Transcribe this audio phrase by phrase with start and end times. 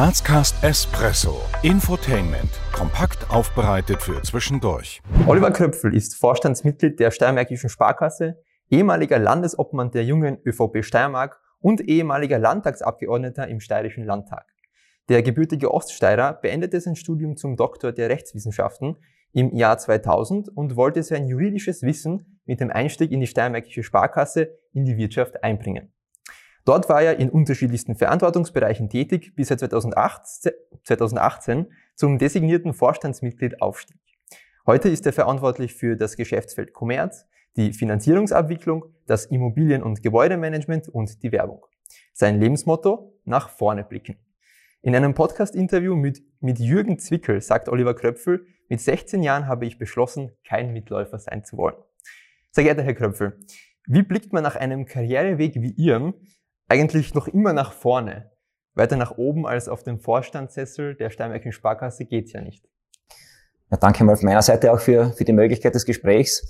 [0.00, 1.42] Grazcast Espresso.
[1.62, 2.48] Infotainment.
[2.72, 5.02] Kompakt aufbereitet für zwischendurch.
[5.26, 12.38] Oliver Köpfel ist Vorstandsmitglied der Steiermärkischen Sparkasse, ehemaliger Landesobmann der jungen ÖVP Steiermark und ehemaliger
[12.38, 14.46] Landtagsabgeordneter im Steirischen Landtag.
[15.10, 18.96] Der gebürtige Oststeirer beendete sein Studium zum Doktor der Rechtswissenschaften
[19.34, 24.48] im Jahr 2000 und wollte sein juridisches Wissen mit dem Einstieg in die Steiermärkische Sparkasse
[24.72, 25.92] in die Wirtschaft einbringen.
[26.64, 30.52] Dort war er in unterschiedlichsten Verantwortungsbereichen tätig, bis er 2018,
[30.84, 33.98] 2018 zum designierten Vorstandsmitglied aufstieg.
[34.66, 41.22] Heute ist er verantwortlich für das Geschäftsfeld Kommerz, die Finanzierungsabwicklung, das Immobilien- und Gebäudemanagement und
[41.22, 41.64] die Werbung.
[42.12, 43.18] Sein Lebensmotto?
[43.24, 44.16] Nach vorne blicken.
[44.82, 49.78] In einem Podcast-Interview mit, mit Jürgen Zwickel sagt Oliver Kröpfel, mit 16 Jahren habe ich
[49.78, 51.76] beschlossen, kein Mitläufer sein zu wollen.
[52.50, 53.38] Sehr geehrter Herr Kröpfel,
[53.86, 56.14] wie blickt man nach einem Karriereweg wie Ihrem
[56.70, 58.30] eigentlich noch immer nach vorne?
[58.74, 62.64] Weiter nach oben als auf dem Vorstandssessel der Steinmärkischen Sparkasse geht's ja nicht.
[63.70, 66.48] Ja, danke mal von meiner Seite auch für, für die Möglichkeit des Gesprächs.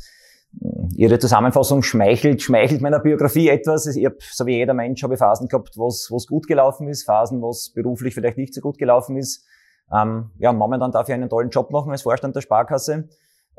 [0.95, 3.87] Ihre Zusammenfassung schmeichelt, schmeichelt meiner Biografie etwas.
[3.87, 7.05] Ich hab, so wie jeder Mensch, habe ich Phasen gehabt, wo es gut gelaufen ist,
[7.05, 9.47] Phasen, wo es beruflich vielleicht nicht so gut gelaufen ist.
[9.93, 13.09] Ähm, ja, momentan darf ich einen tollen Job machen als Vorstand der Sparkasse.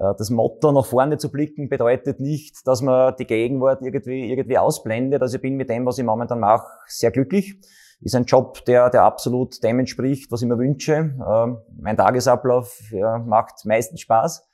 [0.02, 4.58] Äh, das Motto, nach vorne zu blicken, bedeutet nicht, dass man die Gegenwart irgendwie, irgendwie
[4.58, 5.22] ausblendet.
[5.22, 7.60] Also ich bin mit dem, was ich momentan mache, sehr glücklich.
[8.02, 10.94] Ist ein Job, der, der absolut dem entspricht, was ich mir wünsche.
[10.94, 12.82] Ähm, mein Tagesablauf
[13.26, 14.48] macht meistens Spaß.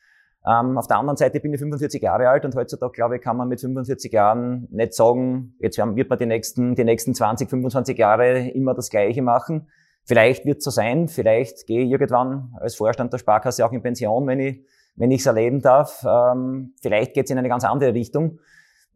[0.45, 3.38] Ähm, auf der anderen Seite bin ich 45 Jahre alt und heutzutage, glaube ich, kann
[3.38, 7.98] man mit 45 Jahren nicht sagen, jetzt wird man die nächsten, die nächsten 20, 25
[7.98, 9.68] Jahre immer das Gleiche machen.
[10.06, 13.81] Vielleicht wird es so sein, vielleicht gehe ich irgendwann als Vorstand der Sparkasse auch in
[13.81, 14.66] Pension, wenn ich
[14.98, 16.06] wenn ich es erleben darf.
[16.06, 18.40] Ähm, vielleicht geht es in eine ganz andere Richtung.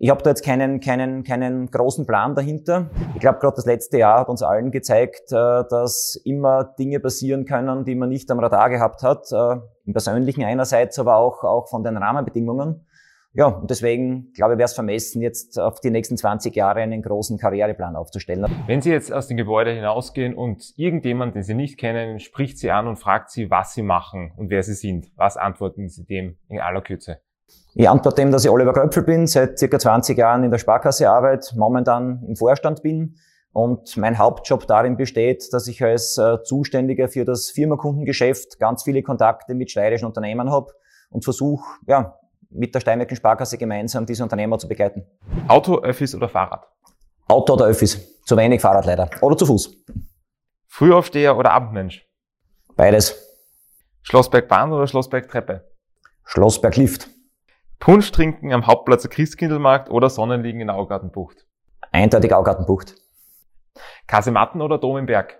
[0.04, 2.90] Ich habe da jetzt keinen, keinen, keinen großen Plan dahinter.
[3.14, 7.46] Ich glaube, gerade das letzte Jahr hat uns allen gezeigt, äh, dass immer Dinge passieren
[7.46, 9.32] können, die man nicht am Radar gehabt hat.
[9.32, 12.88] Äh, Im Persönlichen einerseits, aber auch, auch von den Rahmenbedingungen.
[13.34, 17.02] Ja, und deswegen glaube ich, wäre es vermessen, jetzt auf die nächsten 20 Jahre einen
[17.02, 18.46] großen Karriereplan aufzustellen.
[18.68, 22.72] Wenn Sie jetzt aus dem Gebäude hinausgehen und irgendjemand, den Sie nicht kennen, spricht Sie
[22.72, 26.38] an und fragt Sie, was Sie machen und wer Sie sind, was antworten Sie dem
[26.50, 27.22] in aller Kürze?
[27.74, 31.10] Ich antworte dem, dass ich Oliver Kröpfel bin, seit circa 20 Jahren in der Sparkasse
[31.10, 33.16] arbeite, momentan im Vorstand bin
[33.54, 39.04] und mein Hauptjob darin besteht, dass ich als äh, Zuständiger für das Firmakundengeschäft ganz viele
[39.04, 40.74] Kontakte mit steirischen Unternehmen habe
[41.10, 42.18] und versuche, ja,
[42.52, 45.06] mit der Steinmärkischen Sparkasse gemeinsam diese Unternehmer zu begleiten.
[45.48, 46.68] Auto, Öffis oder Fahrrad?
[47.28, 48.22] Auto oder Öffis.
[48.26, 49.10] Zu wenig Fahrrad leider.
[49.22, 49.86] Oder zu Fuß.
[50.68, 52.06] Frühaufsteher oder Abendmensch?
[52.76, 53.28] Beides.
[54.04, 55.70] Schlossbergbahn oder Schlossbergtreppe?
[56.26, 57.10] Schlossberglift.
[57.80, 61.46] Punsch trinken am Hauptplatz der Christkindlmarkt oder Sonnenliegen in Augartenbucht?
[61.92, 62.96] Eindeutig Augartenbucht.
[64.08, 65.40] Kasematten oder Dom im Berg?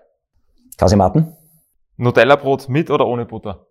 [0.76, 1.36] Kasematten.
[1.96, 3.66] Nutella-Brot mit oder ohne Butter?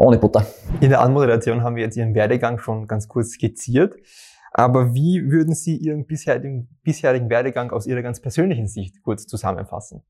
[0.00, 0.46] Ohne Butter.
[0.80, 3.96] In der Anmoderation haben wir jetzt Ihren Werdegang schon ganz kurz skizziert.
[4.52, 10.02] Aber wie würden Sie Ihren bisherigen, bisherigen Werdegang aus Ihrer ganz persönlichen Sicht kurz zusammenfassen?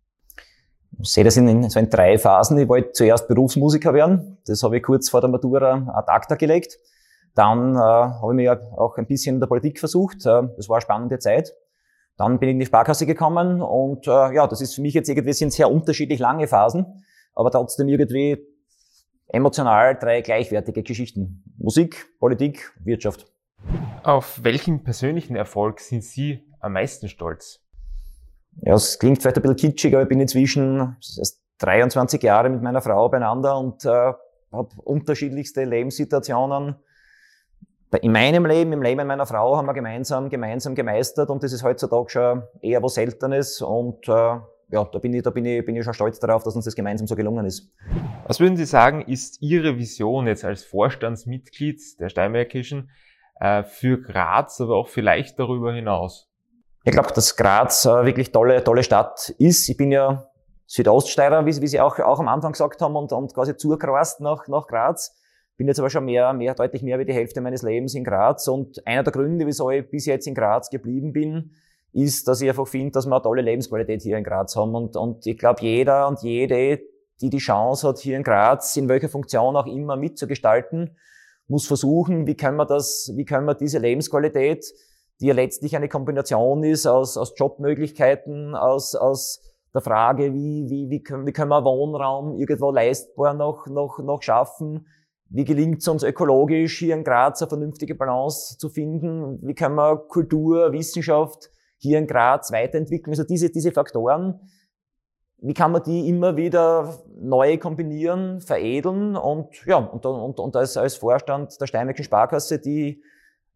[1.00, 2.58] Ich sehe das in, so in drei Phasen.
[2.58, 4.36] Ich wollte zuerst Berufsmusiker werden.
[4.46, 6.78] Das habe ich kurz vor der Matura ad acta gelegt.
[7.34, 10.26] Dann äh, habe ich mich auch ein bisschen in der Politik versucht.
[10.26, 11.54] Äh, das war eine spannende Zeit.
[12.18, 15.08] Dann bin ich in die Sparkasse gekommen und äh, ja, das ist für mich jetzt
[15.08, 18.44] irgendwie sind sehr unterschiedlich lange Phasen, aber trotzdem irgendwie
[19.28, 21.42] emotional drei gleichwertige Geschichten.
[21.58, 23.26] Musik, Politik, Wirtschaft.
[24.02, 27.60] Auf welchen persönlichen Erfolg sind Sie am meisten stolz?
[28.62, 32.62] Ja, es klingt vielleicht ein bisschen kitschig, aber ich bin inzwischen erst 23 Jahre mit
[32.62, 36.76] meiner Frau beieinander und äh, habe unterschiedlichste Lebenssituationen.
[38.02, 41.62] In meinem Leben, im Leben meiner Frau haben wir gemeinsam, gemeinsam gemeistert und das ist
[41.62, 44.38] heutzutage schon eher was Seltenes und äh,
[44.70, 46.74] ja, da bin ich, da bin ich, bin ich schon stolz darauf, dass uns das
[46.74, 47.70] gemeinsam so gelungen ist.
[48.26, 52.90] Was würden Sie sagen, ist Ihre Vision jetzt als Vorstandsmitglied der Steinmärkischen
[53.40, 56.28] äh, für Graz, aber auch vielleicht darüber hinaus?
[56.84, 59.68] Ich glaube, dass Graz äh, wirklich tolle, tolle Stadt ist.
[59.68, 60.28] Ich bin ja
[60.66, 64.48] Südoststeirer, wie, wie Sie auch, auch am Anfang gesagt haben, und, und quasi zugrast nach,
[64.48, 65.14] nach Graz.
[65.56, 68.46] Bin jetzt aber schon mehr, mehr, deutlich mehr wie die Hälfte meines Lebens in Graz.
[68.48, 71.52] Und einer der Gründe, wieso ich bis jetzt in Graz geblieben bin,
[71.92, 74.74] ist, dass ich einfach finde, dass wir eine tolle Lebensqualität hier in Graz haben.
[74.74, 76.80] Und, und ich glaube, jeder und jede,
[77.20, 80.96] die die Chance hat, hier in Graz, in welcher Funktion auch immer mitzugestalten,
[81.48, 84.66] muss versuchen, wie können wir das, wie können wir diese Lebensqualität,
[85.20, 89.40] die ja letztlich eine Kombination ist aus, aus Jobmöglichkeiten, aus, aus
[89.74, 94.22] der Frage, wie, wie, wie, können, wie können wir Wohnraum irgendwo leistbar noch, noch, noch
[94.22, 94.86] schaffen,
[95.30, 99.74] wie gelingt es uns ökologisch hier in Graz eine vernünftige Balance zu finden, wie können
[99.74, 103.12] wir Kultur, Wissenschaft, hier in Graz weiterentwickeln.
[103.12, 104.40] Also diese, diese Faktoren,
[105.40, 110.76] wie kann man die immer wieder neu kombinieren, veredeln und ja, und, und, und als,
[110.76, 113.02] als Vorstand der Steinbeckschen Sparkasse, die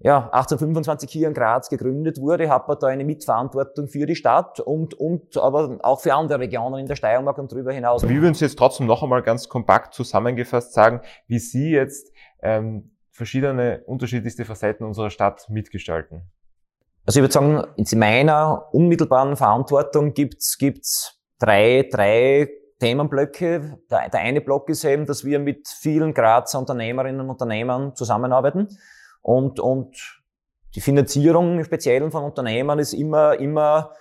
[0.05, 4.59] ja, 1825 hier in Graz gegründet wurde, hat man da eine Mitverantwortung für die Stadt
[4.59, 8.09] und, und aber auch für andere Regionen in der Steiermark und darüber hinaus.
[8.09, 12.97] Wie würden Sie jetzt trotzdem noch einmal ganz kompakt zusammengefasst sagen, wie Sie jetzt ähm,
[13.11, 16.33] verschiedene unterschiedlichste Facetten unserer Stadt mitgestalten?
[17.05, 23.79] Also ich würde sagen, in meiner unmittelbaren Verantwortung gibt's gibt's drei, drei Themenblöcke.
[23.91, 28.69] Der, der eine Block ist eben, dass wir mit vielen Grazer Unternehmerinnen und Unternehmern zusammenarbeiten
[29.21, 30.23] und, und
[30.75, 33.93] die Finanzierung speziell von Unternehmen ist immer, immer,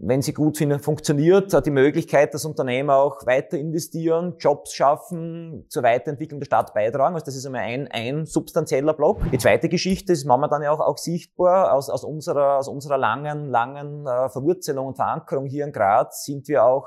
[0.00, 5.82] wenn sie gut funktioniert, hat die Möglichkeit, dass Unternehmen auch weiter investieren, Jobs schaffen, zur
[5.82, 7.14] Weiterentwicklung der Stadt beitragen.
[7.14, 9.20] Also das ist einmal ein, ein substanzieller Block.
[9.32, 13.50] Die zweite Geschichte ist momentan ja auch, auch sichtbar aus, aus, unserer, aus unserer langen,
[13.50, 16.86] langen äh, Verwurzelung und Verankerung hier in Graz sind wir auch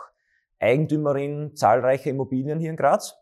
[0.60, 3.21] Eigentümerin zahlreicher Immobilien hier in Graz.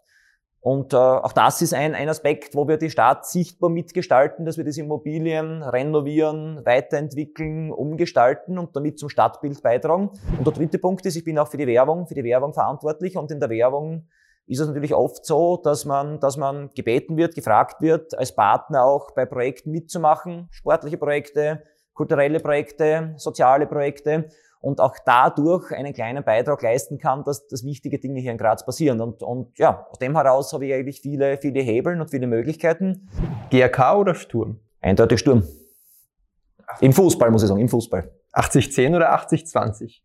[0.62, 4.58] Und äh, auch das ist ein, ein Aspekt, wo wir die Stadt sichtbar mitgestalten, dass
[4.58, 10.10] wir diese Immobilien renovieren, weiterentwickeln, umgestalten und damit zum Stadtbild beitragen.
[10.38, 13.16] Und der dritte Punkt ist, ich bin auch für die Werbung, für die Werbung verantwortlich
[13.16, 14.08] und in der Werbung
[14.48, 18.84] ist es natürlich oft so, dass man, dass man gebeten wird, gefragt wird, als Partner
[18.84, 21.64] auch bei Projekten mitzumachen, sportliche Projekte,
[22.00, 24.30] kulturelle Projekte, soziale Projekte
[24.62, 28.66] und auch dadurch einen kleinen Beitrag leisten kann, dass, dass wichtige Dinge hier in Graz
[28.66, 29.02] passieren.
[29.02, 33.10] Und, und ja, aus dem heraus habe ich eigentlich viele, viele Hebeln und viele Möglichkeiten.
[33.50, 34.62] GRK oder Sturm?
[34.80, 35.44] Eindeutig Sturm.
[36.80, 38.10] Im Fußball, muss ich sagen, im Fußball.
[38.32, 40.00] 80-10 oder 80-20?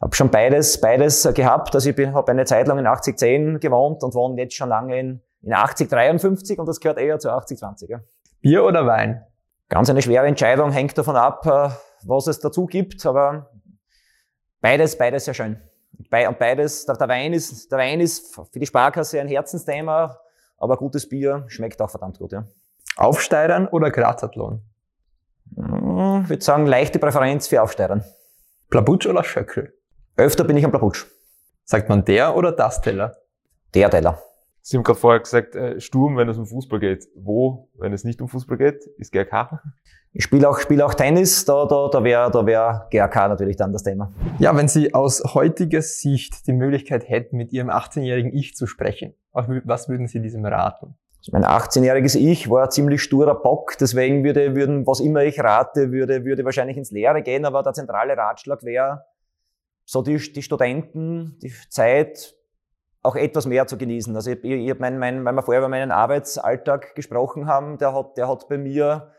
[0.00, 1.72] Habe schon beides, beides gehabt.
[1.76, 5.20] Also ich habe eine Zeit lang in 80-10 gewohnt und wohne jetzt schon lange in,
[5.42, 7.88] in 80-53 und das gehört eher zu 80-20.
[7.88, 8.00] Ja.
[8.40, 9.24] Bier oder Wein?
[9.70, 11.70] Ganz eine schwere Entscheidung, hängt davon ab, äh,
[12.04, 13.50] was es dazu gibt, aber
[14.60, 15.58] Beides, beides sehr schön.
[15.96, 20.18] Und beides, der, Wein ist, der Wein ist für die Sparkasse ein Herzensthema,
[20.58, 22.44] aber gutes Bier schmeckt auch verdammt gut, ja.
[22.96, 24.62] Aufsteigern oder Grazathlon?
[25.56, 28.04] Hm, ich würde sagen, leichte Präferenz für Aufsteigern.
[28.68, 29.72] Plabutsch oder Schöckel?
[30.16, 31.06] Öfter bin ich am Plabutsch.
[31.64, 33.16] Sagt man der oder das Teller?
[33.74, 34.22] Der Teller.
[34.62, 37.08] Sie haben gerade vorher gesagt, äh, Sturm, wenn es um Fußball geht.
[37.14, 39.62] Wo, wenn es nicht um Fußball geht, ist GRK?
[40.12, 43.72] Ich spiele auch, spiele auch Tennis, da, da, da wäre da wär GRK natürlich dann
[43.72, 44.12] das Thema.
[44.38, 49.14] Ja, wenn Sie aus heutiger Sicht die Möglichkeit hätten, mit Ihrem 18-jährigen Ich zu sprechen,
[49.32, 50.96] was würden Sie diesem raten?
[51.18, 55.38] Also mein 18-jähriges Ich war ein ziemlich sturer Bock, deswegen würde, würden, was immer ich
[55.38, 59.04] rate, würde, würde wahrscheinlich ins Leere gehen, aber der zentrale Ratschlag wäre,
[59.84, 62.34] so die, die Studenten, die Zeit
[63.02, 64.14] auch etwas mehr zu genießen.
[64.14, 68.16] Also ich, ich, mein, mein, weil wir vorher über meinen Arbeitsalltag gesprochen haben, der hat,
[68.16, 69.12] der hat bei mir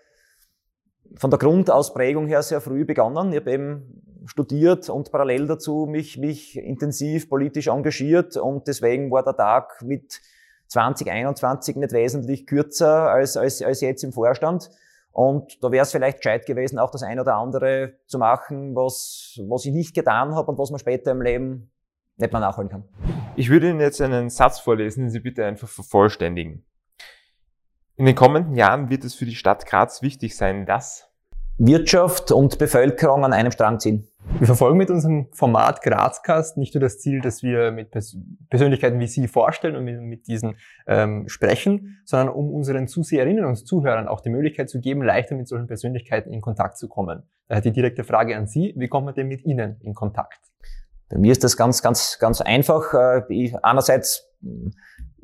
[1.16, 3.34] von der Grundausprägung her sehr früh begonnen.
[3.34, 9.24] Ich habe eben studiert und parallel dazu mich, mich intensiv politisch engagiert und deswegen war
[9.24, 10.22] der Tag mit
[10.68, 14.70] 2021 nicht wesentlich kürzer als, als, als jetzt im Vorstand.
[15.12, 19.40] Und da wäre es vielleicht gescheit gewesen, auch das eine oder andere zu machen, was,
[19.48, 21.71] was ich nicht getan habe und was man später im Leben
[22.22, 22.84] nicht mehr nachholen kann.
[23.36, 26.64] Ich würde Ihnen jetzt einen Satz vorlesen, den Sie bitte einfach vervollständigen.
[27.98, 31.12] In den kommenden Jahren wird es für die Stadt Graz wichtig sein, dass
[31.58, 34.08] Wirtschaft und Bevölkerung an einem Strang ziehen.
[34.40, 38.18] Wir verfolgen mit unserem Format Grazcast nicht nur das Ziel, dass wir mit Pers
[38.50, 40.56] Persönlichkeiten wie Sie vorstellen und mit, mit diesen
[40.88, 45.48] ähm, sprechen, sondern um unseren Zuseherinnen und Zuhörern auch die Möglichkeit zu geben, leichter mit
[45.48, 47.24] solchen Persönlichkeiten in Kontakt zu kommen.
[47.48, 50.40] Daher die direkte Frage an Sie, wie kommt man denn mit Ihnen in Kontakt?
[51.12, 52.94] Bei mir ist das ganz, ganz, ganz einfach.
[52.94, 54.28] Äh, ich, einerseits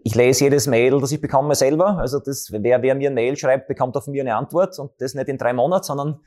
[0.04, 1.98] ich lese jedes Mail, das ich bekomme selber.
[1.98, 5.14] Also das, wer, wer mir ein Mail schreibt, bekommt von mir eine Antwort und das
[5.14, 6.20] nicht in drei Monaten, sondern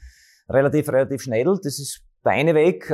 [0.49, 1.45] relativ, relativ schnell.
[1.63, 2.91] Das ist der eine Weg.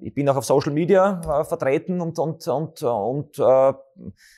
[0.00, 3.72] Äh, ich bin auch auf Social Media äh, vertreten und, und, und, und äh,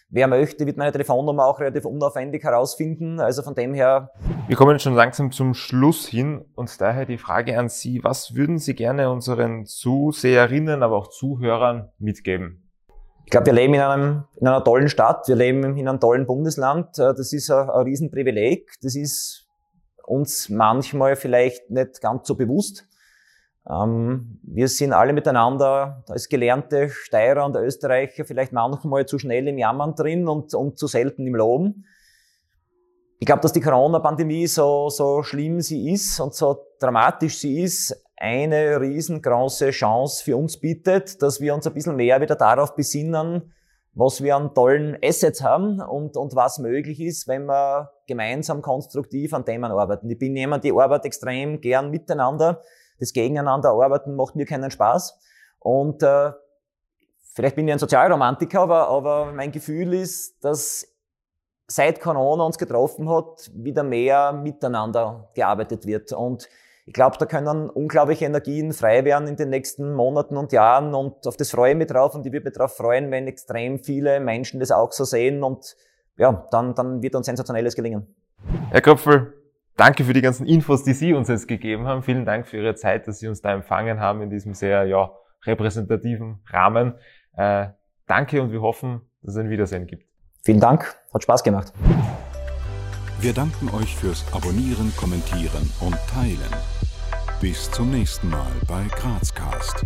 [0.09, 3.21] wer möchte, wird meine Telefonnummer auch relativ unaufwendig herausfinden.
[3.21, 4.11] Also von dem her.
[4.47, 8.59] Wir kommen schon langsam zum Schluss hin und daher die Frage an Sie, was würden
[8.59, 12.67] Sie gerne unseren Zuseherinnen, aber auch Zuhörern mitgeben?
[13.25, 16.26] Ich glaube, wir leben in, einem, in einer tollen Stadt, wir leben in einem tollen
[16.26, 16.99] Bundesland.
[16.99, 18.73] Äh, das ist ein, ein Riesenprivileg.
[18.83, 19.47] Das ist
[20.05, 22.88] uns manchmal vielleicht nicht ganz so bewusst.
[23.69, 29.59] Ähm, wir sind alle miteinander als gelernte Steirer und Österreicher vielleicht manchmal zu schnell im
[29.59, 31.85] Jammern drin und, und zu selten im Loben.
[33.19, 37.95] Ich glaube, dass die Corona-Pandemie so, so schlimm sie ist und so dramatisch sie ist,
[38.17, 43.52] eine riesengroße Chance für uns bietet, dass wir uns ein bisschen mehr wieder darauf besinnen,
[43.93, 49.35] was wir an tollen Assets haben und, und was möglich ist, wenn wir gemeinsam konstruktiv
[49.35, 50.09] an Themen arbeiten.
[50.09, 52.62] Ich bin jemand, die arbeitet extrem gern miteinander.
[53.00, 55.19] Das Gegeneinander arbeiten macht mir keinen Spaß.
[55.59, 56.33] Und äh,
[57.35, 60.87] vielleicht bin ich ein Sozialromantiker, aber, aber mein Gefühl ist, dass
[61.66, 66.12] seit Corona uns getroffen hat, wieder mehr miteinander gearbeitet wird.
[66.12, 66.49] Und
[66.87, 71.26] ich glaube, da können unglaubliche Energien frei werden in den nächsten Monaten und Jahren und
[71.26, 74.19] auf das freue ich mich drauf und ich würde mich darauf freuen, wenn extrem viele
[74.19, 75.76] Menschen das auch so sehen und
[76.16, 78.12] ja, dann, dann wird uns Sensationelles gelingen.
[78.71, 79.40] Herr Kröpfel,
[79.77, 82.03] danke für die ganzen Infos, die Sie uns jetzt gegeben haben.
[82.03, 85.11] Vielen Dank für Ihre Zeit, dass Sie uns da empfangen haben in diesem sehr ja,
[85.45, 86.95] repräsentativen Rahmen.
[87.37, 87.69] Äh,
[88.07, 90.05] danke und wir hoffen, dass es ein Wiedersehen gibt.
[90.45, 91.73] Vielen Dank, hat Spaß gemacht.
[93.21, 96.39] Wir danken euch fürs Abonnieren, Kommentieren und Teilen.
[97.41, 99.85] Bis zum nächsten Mal bei Grazcast.